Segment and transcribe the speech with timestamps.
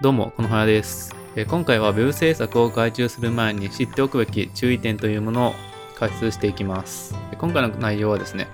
[0.00, 1.12] どうも、このはやです。
[1.48, 5.54] 今回は Web 制作を外注する前に知っておくべき注意点というものを
[5.96, 7.16] 解説していきます。
[7.36, 8.46] 今回の内容はですね、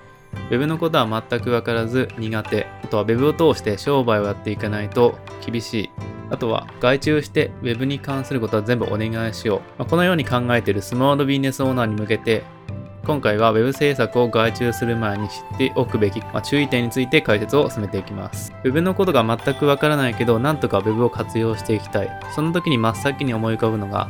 [0.51, 5.91] Web のことは全くわからず苦手、あとは Web を通して商売をやっていかないと厳しい、
[6.31, 9.85] あとは外注して Web に関することは全部お願いしよう。
[9.85, 12.43] このように考えているスモールビジネスオーナーに向けて
[13.05, 18.53] 今回は Web 制作を外注する前に知っておくべき、まあ、注意点について解説を進めていきます。
[18.65, 22.09] Web のことが全くわからないけど、なんとか Web を活用していきたい。
[22.35, 24.09] その時に真っ先に思い浮かぶのが、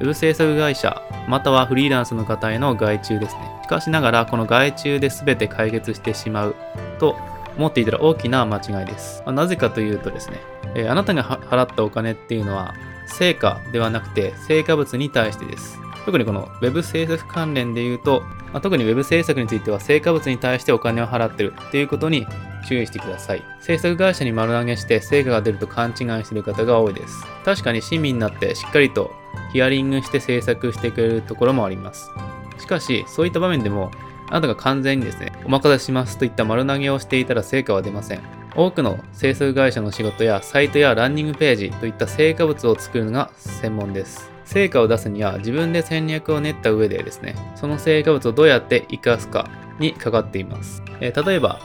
[0.00, 3.60] Web 制作会社、またはフリーランスの方への外注ですね。
[3.62, 6.56] しかしながら、この外注で全て解決してしまう
[6.98, 7.16] と
[7.58, 9.22] 思っていたら大きな間違いです。
[9.26, 10.40] まあ、なぜかというとですね、
[10.74, 12.72] えー、あなたが払ったお金っていうのは、
[13.06, 15.78] 成果ではなくて成果物に対してです。
[16.04, 18.22] 特にこの Web 制作関連で言うと、
[18.52, 22.26] まあ、特に Web 制作については成果物に対してお金を払ってるっていうことに
[22.66, 23.42] 注意してください。
[23.60, 27.24] 制作会社に丸投げして成果が出ると勘違いしてる方が多いです。
[27.44, 29.10] 確かに親身になってしっかりと
[29.52, 32.10] ヒアリングして制作してくれるところもあります。
[32.58, 33.90] しかし、そういった場面でも、
[34.28, 38.39] あなたが完全にですね、お任せしますといった丸投げをしていたら成果は出ません。
[38.56, 44.30] 多くの制作会社の仕事やサイトやランニングページといった成果物を作るのが専門です。
[44.44, 50.82] 成果を出すには自分で戦略を練った上でですね、その成果物をどうやって活かすかにかかっています。
[51.00, 51.60] えー、例えば、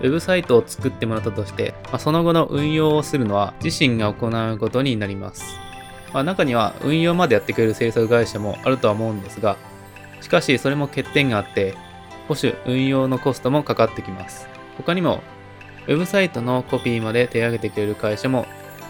[0.00, 5.44] ウェブサイトを作ってもらったとして、まあ、その後の運用をするのは自身が行うことになります。
[6.12, 9.56] まあ、中には運用までやってくれる制作会社もあるとは思うんですが、
[10.20, 11.74] しかしそれも欠点があって、
[12.28, 14.48] 保守運用のコストもかかってきます。
[14.76, 15.22] 他にも、
[15.86, 18.46] ウェブサイトのコピーまで手上げてくれる会社も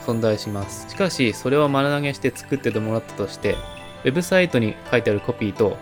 [0.07, 0.89] 存在します。
[0.91, 3.57] しかし、それを丸投げして作っててもらったとして、
[4.05, 5.77] ウェブサイトに書いてあるコピーと、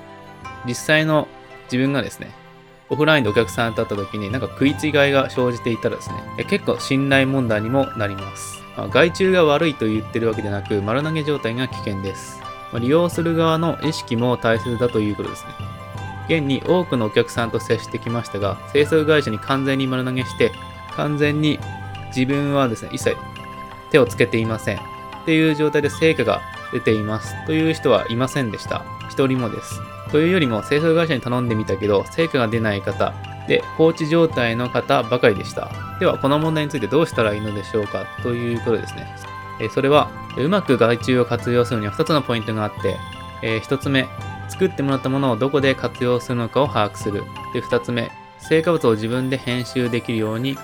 [0.66, 1.28] 実際の
[1.64, 2.30] 自分がですね、
[2.90, 8.62] オフラインでお客さんと会った時になんか食い違いが生じていたらですね、結構信頼問題にもなります。
[8.76, 12.40] まあ、外注が悪いと言ってるわけでなく、丸投げ状態が危険です。
[12.72, 15.50] まあ、利用する側の意識も大切だということですね。
[16.28, 20.52] 現に多くのお客さんと接してきましたが、制作会社に完全に丸投げして、
[20.98, 21.58] 完全に
[22.14, 23.16] 自分はですね、一切
[23.90, 24.76] 手をつけていません。
[24.76, 24.80] っ
[25.24, 26.42] ていう状態で成果が
[26.72, 28.84] 出ていますという人はいませんでした。
[29.08, 29.80] 一人もです。
[30.10, 33.12] というよりも制作会社に頼んでみたけど成果が出ない方
[33.46, 35.70] で放置状態の方ばかりでした。
[36.00, 38.06] ではこの問題についてどうしたらいいのでしょうか？
[38.22, 39.06] ということですね。
[39.60, 42.96] えそれはうまく外注を活用するには2つのポイントがあって、
[43.42, 44.06] えー、1つ目、
[44.48, 47.24] 作ってもらったものをどこで活用するのかを把握する。
[47.52, 50.56] で、2つ目、成果物を自分で編集できるように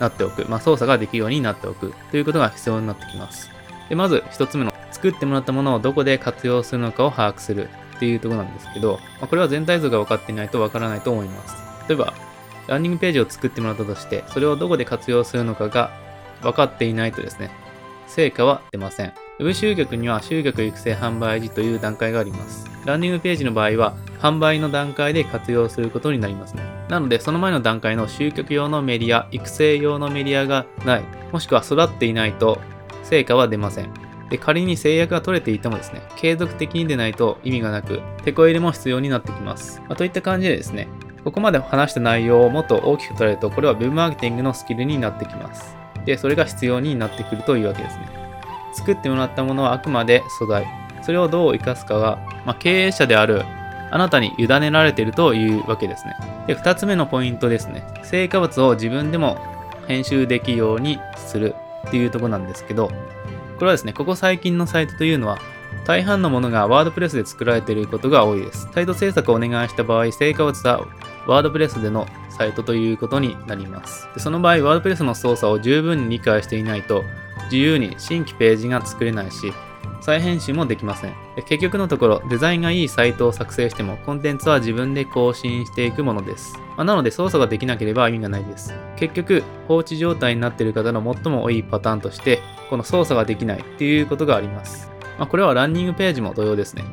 [0.00, 3.50] なっておく、まあ、操作ができるようになっておくということが必要になってきます。
[3.88, 11.54] でまず1つ目の作ってもらったものをどこで活用するのかを把握するっていうとこなんですけど、まあ、これは全体像が分かっていないと分からないと思います。
[11.88, 12.14] 例えば、
[12.66, 15.90] ランニングページを作ってもらったとして、それをどこで活用するのかが
[16.40, 17.50] 分かっていないとですね、
[18.06, 19.12] 成果は出ません。
[19.38, 22.66] Web 集客には集客育成販売時という段階があります。
[22.90, 26.62] ランニングページの場合は、販売の段階で活用することになりますね。
[26.88, 32.58] なので、その前の段階の集客用のメディア、育成用のメディアがない、もしくは育っていないと、
[33.04, 33.90] 成果は出ません。
[34.28, 39.80] で、仮に制約が取れていてもですね、継続的に出ないと意味がなく、手こ入れも必要になってきます。
[39.88, 40.88] まあ、といった感じでですね、
[41.24, 45.76] ここまで話した内容をもっと大きく捉えると、これは Web マーケティングのスキルになってきます。
[46.04, 48.08] で、それが必要になってくるというわけですね。
[48.72, 50.79] 作ってもらったものはあくまで素材。
[51.02, 53.42] それをどう活かすかが、まあ、経営者である
[53.90, 56.16] あなたに委ねられているというわけですね。
[56.46, 57.84] で、二つ目のポイントですね。
[58.04, 59.38] 成果物を自分でも
[59.88, 61.54] 編集できるようにする
[61.88, 62.94] っていうとこなんですけど、こ
[63.62, 65.38] れはですね、ここ最近のサイトというのは、
[65.86, 68.68] 大半のものがワードプレスで作られていることが多いです。
[68.72, 70.86] サイト制作をお願いした場合、成果物は
[71.26, 74.08] ワードプレスでのサイトということになります。
[74.14, 77.04] でその場合、ワードプレスの操作を十分に理解していないと、
[77.44, 79.52] 自由に新規ページが作れないし、
[80.00, 81.14] 再編集もできません。
[81.46, 86.58] 結局のところ、デザインがいいサイトを作成しても、コンテンツは自分で更新していくものです。
[86.76, 88.74] まあ、なので、操作ができなければ意味がないです。
[88.96, 92.40] 結局、放置状態になっている方の最も多いパターンとして、
[92.70, 94.90] この操作ができないっていうことがあります。
[95.18, 96.84] まあ、これはランニングページも同様ですね。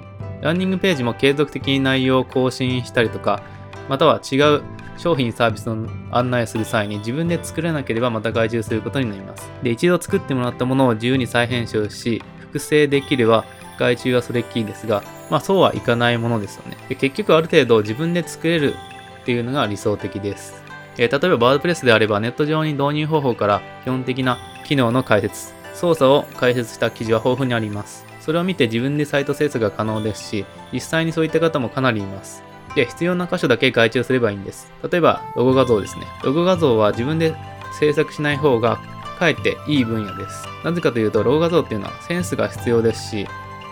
[0.42, 3.42] ランニングページも継続的に内容を更新したりとか、
[3.90, 4.62] または違う
[4.98, 9.50] 商品サービスの案内する際に自分で作れなければまた外注することになります。
[9.64, 13.46] で、一度作ってもらったものを自由に再編集し、複製できれば
[13.78, 16.78] 外注はそれっきりですが、まあそうはいかないものですよね。
[16.90, 18.74] で結局ある程度自分で作れる
[19.22, 20.64] っていうのが理想的です。
[20.98, 28.06] え、例えばワードプレスであればネット上に導入方法から基本的な機能の解説、操作を解説した記事は豊富にあります。
[28.20, 32.44] それを見て自分でサイト制作が可能ですし、実際にそういった方もかなりいます。
[32.78, 34.72] で、必要な箇所だけ外注すればいいんです。
[34.90, 36.06] 例えば、ロゴ画像ですね。
[36.24, 37.36] ロゴ画像は自分で
[37.80, 38.80] 制作しない方が
[39.18, 40.46] かえっていい分野です。
[40.64, 43.28] なぜかというと、ロゴ画像っていうのはセンスが必要ですし、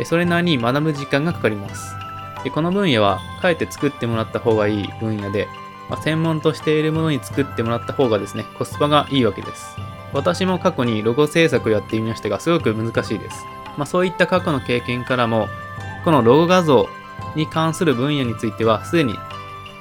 [0.05, 1.93] それなりに学ぶ時間がかかります。
[2.43, 5.47] でこの分野は、かえって作ってもらった方がいい分野で、
[5.87, 9.77] まあ、専門としているものに作ってもらった方がですね、コスパがいいわけです。
[10.13, 13.45] 私も過去にロゴ制作をやってみましたが、すごく難しいです。
[13.77, 15.47] まあ、そういった過去の経験からも、
[16.03, 16.89] このロゴ画像
[17.35, 19.17] に関する分野については、すでに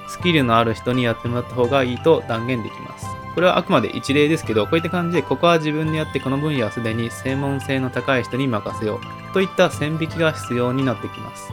[0.09, 3.06] スキルのある人にやってもらった方がいいと断言できます。
[3.35, 11.51] これはあくまで一例ですけど、こういった感じで、ここは自分でやってこの分野はすでに専門性の高い人に任せようといった線引きが必要になってきます。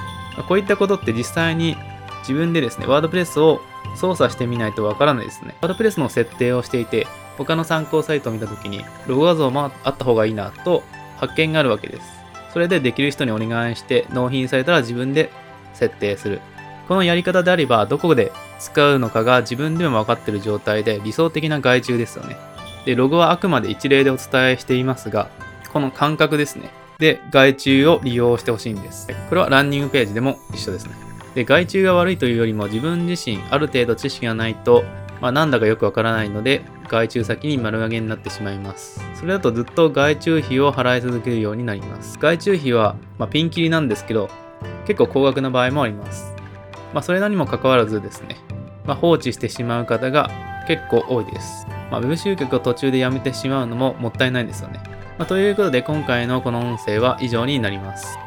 [0.48, 1.76] こういったことって実際に
[2.20, 3.62] 自分でですね、ワードプレスを
[3.96, 5.56] 操作してみないとわからないですね。
[5.62, 7.08] ワードプレスの設定をしていて、
[7.38, 10.84] 他の参考サイトを見たときに、ロゴ画像もあった方がいいなと
[11.18, 12.08] 発見があるわけです。
[12.54, 15.32] それでできる人にお願いして納品されたら自分で
[15.74, 16.42] 設定する。
[16.88, 22.38] このやり方であれば、どこで使うのかが自分でも分かっている状態で理想的な外注ですよね。
[22.86, 25.30] で、ロゴはあくまで一例でお伝えしていますが、
[25.72, 26.70] この感覚ですね。
[27.00, 29.08] で、外注を利用してほしいんです。
[29.30, 30.94] これはランニングページでも一緒ですね。
[31.34, 34.84] で、外注が悪いというよりも自分自身ある程度知識がないと、
[35.22, 39.02] まあ、なんだかよくわからないので、外注先に丸投げになってしまいます。
[39.16, 42.20] それだとずっと外注費を払い続けるようになります。
[42.20, 44.30] 外注費は、まあ、ピンキリなんですけど、
[44.86, 46.34] 結構高額な場合もあります。
[46.94, 48.38] まあ、それなにもかかわらずですね、
[48.86, 50.30] まあ、放置してしまう方が
[50.68, 51.68] 結構多いです。
[51.90, 54.82] まあ、ウェブ集客を途中でやめてしまうのももったいないんですよね。
[55.18, 58.18] まあ、ということで今回のこの音声は以上になります。